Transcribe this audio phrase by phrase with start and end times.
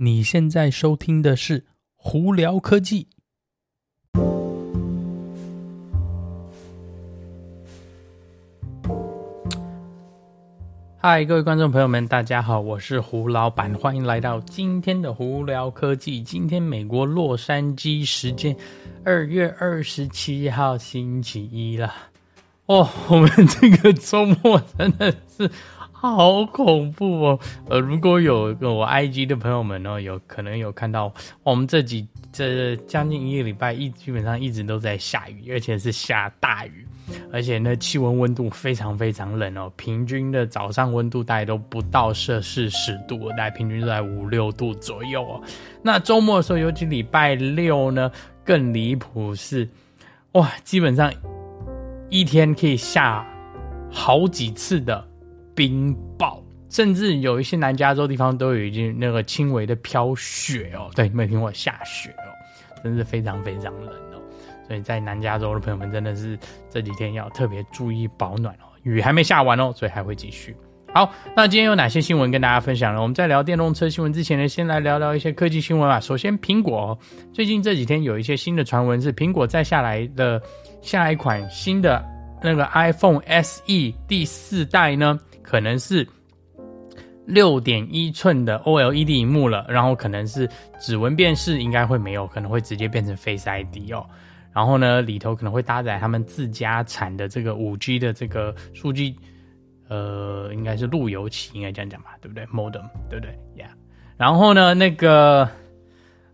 [0.00, 1.58] 你现在收听的是
[1.96, 3.08] 《胡聊科技》。
[10.98, 16.22] 嗨，各位观众朋友们，大家好，我是胡老板，欢迎来到今天的《胡聊科技》。
[16.24, 18.56] 今天美国洛杉矶时间
[19.02, 21.92] 二月二十七号星期一了。
[22.66, 25.50] 哦，我们这个周末真的是。
[26.00, 27.40] 好恐怖哦！
[27.68, 31.12] 呃，如果有个我 IG 的朋友们呢，有可能有看到
[31.42, 36.86] 我们这几这将近一个礼拜一基本上一直都在下雨，而且是下大雨，
[37.32, 45.42] 而且呢气温温度非常非常冷哦，平均的早上温度大概都不到摄氏十度，大概平均都在五六度左右哦。
[45.82, 48.08] 那周末的时候，尤其礼拜六呢，
[48.44, 49.68] 更离谱是，
[50.32, 51.12] 哇，基本上
[52.08, 53.26] 一天可以下
[53.90, 55.07] 好几次的。
[55.58, 60.88] 冰雹，甚至有一些南加州地方都有已经那个轻微的飘雪哦。
[60.94, 62.30] 对，没听过下雪哦，
[62.84, 64.22] 真是非常非常冷哦。
[64.68, 66.38] 所以在南加州的朋友们真的是
[66.70, 68.70] 这几天要特别注意保暖哦。
[68.84, 70.54] 雨还没下完哦，所以还会继续。
[70.94, 73.02] 好，那今天有哪些新闻跟大家分享呢？
[73.02, 75.98] 我们在聊电动车新闻之前呢，先来聊聊一些科技新闻吧。
[75.98, 76.98] 首先，苹果哦，
[77.32, 80.40] 最近这几天有一些新的传闻，是苹果再下来的
[80.82, 82.04] 下一款新的
[82.40, 85.18] 那个 iPhone SE 第四代呢。
[85.48, 86.06] 可能是
[87.24, 90.46] 六点一寸的 OLED 屏幕了，然后可能是
[90.78, 94.04] 指纹辨识应该会没有，可能会直接变成 Face ID 哦。
[94.52, 99.16] 然后呢，里头可能会搭载他们自家产的这个五 G 的这个数据，
[99.88, 103.70] 呃，应该是路由器，应该这样讲吧，对不对？Modem，对不对？Yeah。
[104.18, 105.48] 然后呢，那个。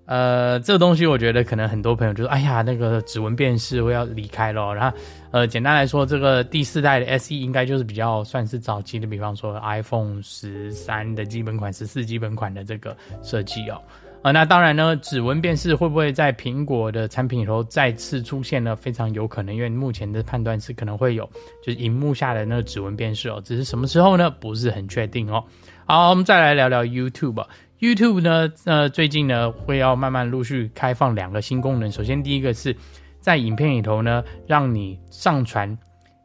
[0.07, 4.97] 呃，这个东西我觉得可能很多朋友就说：“哎呀，那个指纹辨识我要离开了。”然后，
[5.31, 13.81] 呃，简单来说，这个第四代的 SE 应该就是比较算是早期的，比方说 iPhone 十三的基本款、十四基本款的这个设计哦。
[14.23, 18.75] 呃，那当然呢，指纹辨识会不会在苹果的产品里头再次出现呢？
[18.75, 21.29] 非常有可能，因为目前的判断是可能会有，
[21.63, 24.31] 就是荧幕下的那个指纹辨识哦，只是什么时候呢？
[24.31, 25.45] 不是很确定哦。
[25.87, 27.45] 好，我们再来聊聊 YouTube。
[27.85, 31.93] YouTube 呢，呃，最近呢会要慢慢陆续开放两个新功能。
[31.93, 32.75] 首先，第一个是
[33.21, 35.77] 在影片里头呢，让你上传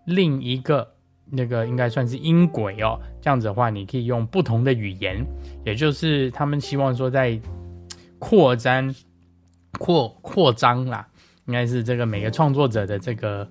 [0.05, 0.89] 另一个
[1.29, 2.97] 那个应该算是音轨哦。
[3.19, 5.21] 这样子的话，你可以用不同的语言，
[5.65, 7.37] 也就是他们希望说在
[8.19, 8.95] 扩张、
[9.77, 11.05] 扩扩张啦，
[11.45, 13.45] 应该是这个每个创作者的这个。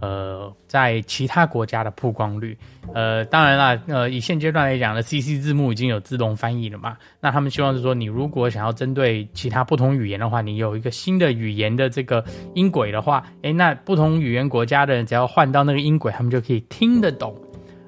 [0.00, 2.56] 呃，在其他国家的曝光率，
[2.94, 6.96] 呃，当然啦，呃，以现阶段来讲呢，CC 字幕已经有自动翻译了嘛。
[7.20, 17.36] 那他们希望是说，你如果想要针对其他不同语言的话，你有一个新的语言的这个音轨的话，诶，那不同语言国家的人只要换到那个音轨，他们就可以听得懂，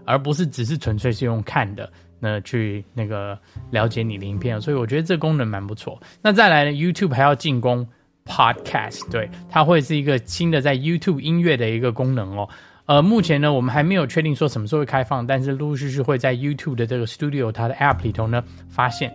[0.04, 1.88] 而不是只是纯粹是用看的，
[2.19, 3.38] 那去那个
[3.71, 4.60] 了解你的影片。
[4.60, 5.97] 所以我觉得这功能蛮不错。
[6.21, 7.87] 那再来呢，YouTube 还要进攻。
[8.30, 12.48] Podcast 对，它会是一个新的在 YouTube 音乐的一个功能哦。
[12.86, 19.12] 呃，目前呢，我们还没有确定说什么时候会开放，但是陆陆续续会在 YouTube 的这个 Studio 它的 App 里头呢发现，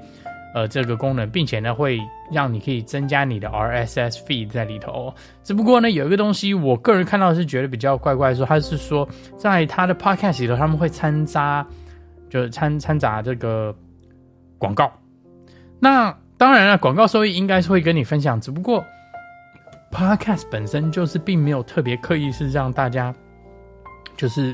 [0.54, 2.00] 呃，这个功能，并且呢会
[2.32, 5.14] 让你可以增加你的 RSS feed 在里头。
[5.44, 11.66] 只不过呢，有一个东西，我个人看到是觉得比较怪怪的，说它是说在它的 Podcast 里头他们会掺杂，
[12.30, 13.76] 就是掺掺杂这个
[14.58, 14.92] 广告。
[15.80, 18.84] 那当然了，广告收益应该是会跟你分享，只不过。
[19.96, 23.16] Podcast 本身就是并没有特别刻意是让大家，
[24.18, 24.54] 就是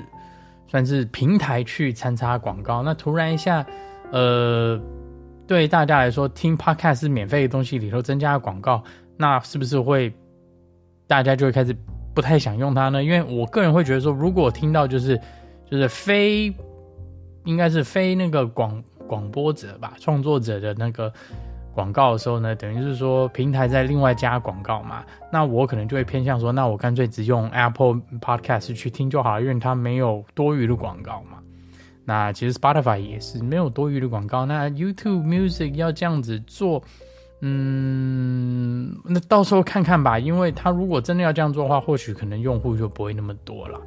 [0.68, 2.84] 算是平台去参差广告。
[2.84, 3.66] 那突然一下，
[4.12, 4.79] 呃，
[5.47, 8.84] 对大家来说听 Podcast 是免费的东西里头增加了广告，
[9.18, 10.13] 那是不是会
[11.07, 11.75] 大家就会开始
[12.13, 13.03] 不太想用它呢？
[13.03, 15.19] 因为我个人会觉得说，如果听到就是
[15.66, 16.53] 就是非
[17.46, 21.12] 应该是非那个广广播者吧，创作者的那个。
[21.74, 31.38] 广告的时候呢，等于是说平台在另外加广告嘛，那我可能就会偏向说，那我干脆只用 Apple Podcast 去听就好了，因为它没有多余的广告嘛。
[32.03, 34.46] 那其实 Spotify 也是没有多余的广告。
[34.46, 36.84] 那 YouTube Music 要这样子做，
[37.40, 43.79] 嗯，那到时候看看吧，因为他如果真的要这样做的话，或许可能用户就不会那么多了。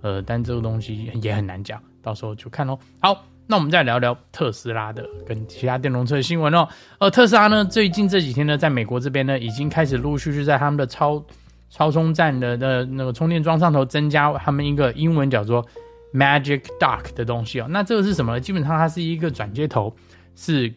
[0.00, 2.78] 呃，但这个东西也很难讲，到时候就看喽。
[3.00, 3.35] 好。
[3.48, 6.66] 那我们再聊聊特斯拉的跟其他电动车的新闻哦。
[6.98, 11.24] 呃，特斯拉呢，最近这几天呢，在美国这边呢，已经开始陆陆续续在他们的超
[11.70, 15.64] 超充站的的那个充电桩上头增加他们一个英文叫做
[16.12, 17.68] Magic Dock 的东西哦。
[17.70, 18.40] 那这个是什么呢？
[18.40, 19.94] 基本上它是一个转接头，
[20.34, 20.74] 是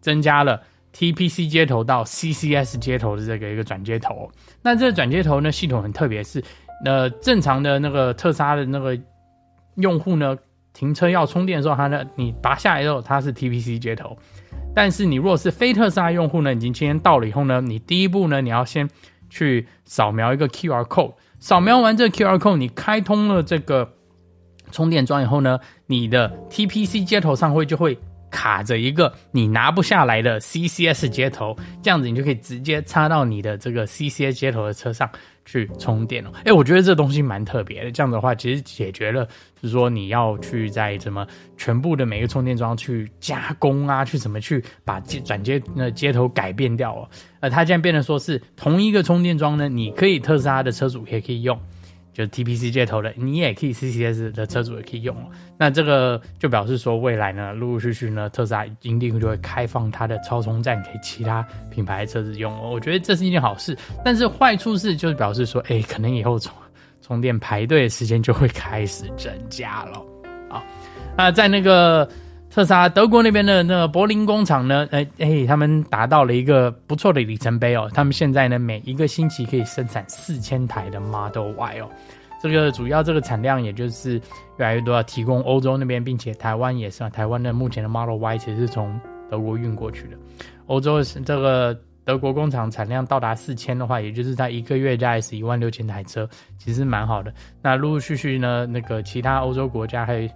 [0.00, 0.62] 增加了
[0.94, 4.30] TPC 接头到 CCS 接头的这个一个转接头。
[4.62, 6.40] 那这个转接头呢，系统很特别，是
[6.84, 8.96] 呃正常的那个特斯拉的那个
[9.74, 10.36] 用户呢。
[10.72, 14.16] 停车要充电的时候，它呢，你拔下来之后，它是 TPC 接头。
[14.74, 18.88] 但是你如果是非特斯拉用户呢，已经今天到了以后呢，你第一步呢，你要先
[19.28, 23.92] 去扫描一个 QR code，扫描完这个 QR code，你开通了这个
[24.70, 27.98] 充电桩以后呢，你的 TPC 接头上会就会。
[28.32, 35.08] 卡着一个你拿不下来的 CCS 接头，这样子你就可以直接插到你的这个 CCS 接头的车上
[35.44, 36.32] 去充电了。
[36.44, 37.92] 诶，我觉得这东西蛮特别的。
[37.92, 39.24] 这样的话，其实解决了
[39.60, 41.26] 就是说你要去在什么
[41.56, 47.08] 全部的每个充电桩去加工啊，去怎么去把接转接那接头改变掉哦。
[47.40, 51.60] 呃，它现在变成说是同一个充电桩呢，你可以特斯拉的车主也可以用。
[52.12, 55.16] 就是 TPC 接头的，你也可以 CCS 的车主也可以用。
[55.56, 62.54] 那这个就表示说，未来呢，陆陆续续呢，特斯拉一定就会开放它的超充站给其他品牌车子用。
[62.60, 63.76] 我觉得这是一件好事。
[64.04, 66.52] 但是坏处是，就是表示说，哎、可能以后充
[67.00, 70.02] 充电排队的时间就会开始增加了。
[70.50, 70.62] 啊，
[71.16, 72.08] 那在那个。
[72.54, 77.90] 特斯拉德国那边的那个柏林工厂呢，哎哎，他们达到了一个不错的里程碑哦。
[77.94, 81.88] 他们现在呢，每一个星期可以生产四千台的 Model Y 哦。
[82.42, 84.20] 这个主要这个产量，也就是
[84.58, 87.08] 越来越多要提供欧洲那边，并且台湾也是啊。
[87.08, 89.00] 台湾的目前的 Model Y 其实是从
[89.30, 90.16] 德国运过去的。
[90.66, 91.74] 欧洲这个
[92.04, 96.28] 德国工厂产量到达四千的话，也就是在一个月大概是一万六千台车，
[96.58, 97.32] 其实蛮好的。
[97.62, 100.28] 那陆陆续续呢，那个其他欧洲国家还有。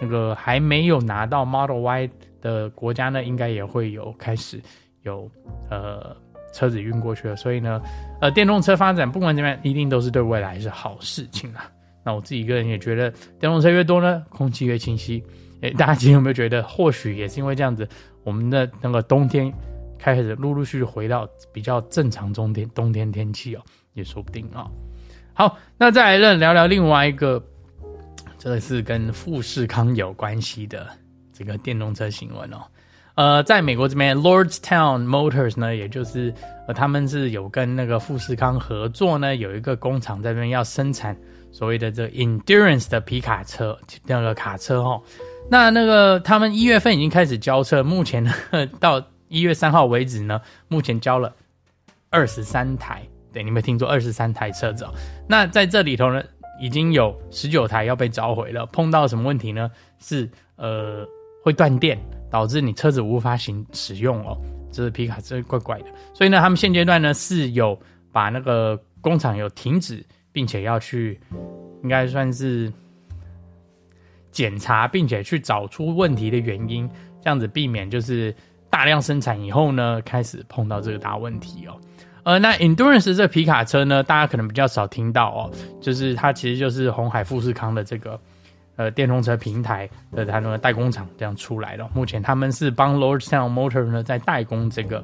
[0.00, 2.10] 那个还没有拿到 Model Y
[2.40, 4.60] 的国家呢，应该也会有开始
[5.02, 5.30] 有
[5.70, 6.16] 呃
[6.52, 7.34] 车子运过去了。
[7.34, 7.80] 所以呢，
[8.20, 11.70] 呃，电动车发展不管怎么样，一定都是对未来是好事情啊。
[12.04, 13.10] 那我自己个人也觉得，
[13.40, 15.22] 电动车越多呢，空气越清晰。
[15.62, 17.86] 诶，大家今天有没有觉得，或许也是因为这样子，
[18.22, 19.52] 我们的那个冬天
[19.98, 23.62] 开始陆陆续续回到比较正常中天冬天天气哦，
[23.94, 24.64] 也说不定啊、
[25.34, 27.42] 好，那再来呢，聊聊另外一个。
[28.38, 30.86] 这个是跟富士康有关系的
[31.32, 32.58] 这个电动车新闻哦，
[33.16, 36.32] 呃，在美国这边，Lordstown Motors 呢，也就是
[36.68, 41.16] 呃，他们是有跟那个富士康合作呢，有一个工厂在这边要生产
[41.50, 43.76] 所谓的这 Endurance 的皮卡车，
[44.06, 45.02] 那个卡车哦。
[45.50, 48.32] 那那个他们一月份已经开始交车，目前呢
[48.78, 51.34] 到一月三号为止呢，目前交了
[52.08, 53.02] 二十三台，
[53.32, 54.94] 对，你没听错，二十三台车子哦。
[55.26, 56.22] 那在这里头呢。
[56.60, 59.70] 已经有十九台要被召回了，碰到什么问题呢？
[59.98, 61.06] 是呃
[61.42, 61.98] 会断电，
[62.30, 64.36] 导致你车子无法行使用哦。
[64.70, 67.78] 这皮卡真怪怪的，所以呢，他们现阶段呢是有
[68.12, 71.18] 把那个工厂有停止，并且要去
[71.82, 72.70] 应该算是
[74.30, 76.88] 检查，并且去找出问题的原因，
[77.22, 78.34] 这样子避免就是
[78.68, 81.80] 大量生产以后呢开始碰到这个大问题哦。
[82.28, 88.20] 呃，那 Endurance 这皮卡车呢，大家可能比较少听到哦，就是它其实就是红海富士康的这个
[88.76, 91.88] 呃电动车平台的它那个代工厂这样出来的。
[91.94, 95.02] 目前他们是帮 Lordstown Motor 呢在代工这个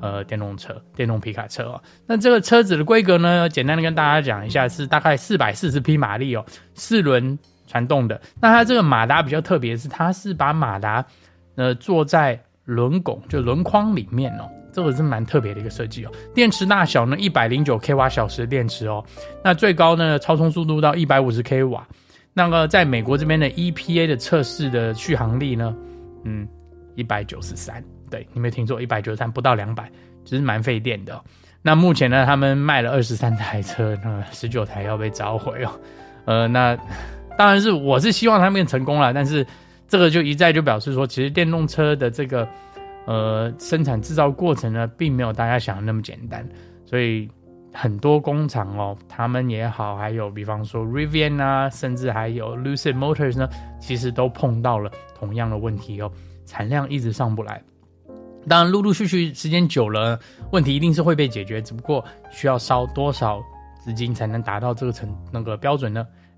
[0.00, 1.82] 呃电动车电动皮卡车哦。
[2.06, 7.36] 那这个车子的规格呢，简单的跟大家讲一下，是大概四百四十匹马力哦，四轮
[7.66, 8.20] 传动的。
[8.40, 11.04] 那它这个马达比较特别，是它是把马达
[11.56, 14.48] 呃坐在轮拱就轮框里面哦。
[14.72, 16.10] 这个是蛮特别的一个设计哦。
[16.34, 19.04] 电池大小呢，一百零九 k 瓦小时的电池哦。
[19.44, 21.86] 那最高呢，超充速度到一百五十 k 瓦。
[22.32, 25.76] 那个在美国这边的 EPA 的测试的续航力呢，
[26.24, 26.48] 嗯，
[26.94, 27.84] 一百九十三。
[28.10, 29.90] 对，你没听错，一百九十三，不到两百，
[30.24, 31.22] 其实蛮费电的。
[31.60, 35.70] 那目前呢，他们卖了二十三台车，那十九台要被召回哦。
[36.24, 36.74] 呃，那
[37.36, 39.46] 当然是我是希望他们成功了，但是
[39.86, 42.48] 这个就一再就表示说，其实电动车的这个。
[43.06, 46.48] 呃，生产制造过程呢，并没有大家想的那么简单，
[46.84, 47.28] 所以
[47.72, 53.48] 很多工厂哦，他们也好，还有比方说 Rivian 啊，甚至还有 Lucid Motors 呢，
[53.80, 56.10] 其实都碰到了同样的问题哦，
[56.44, 57.62] 产量一直上不来。
[58.48, 60.18] 当然，陆陆续续时间久了，
[60.50, 63.40] 问题一定是会被解决，只不过需要烧多少
[63.80, 66.06] 资金才能达到这个成那个标准呢？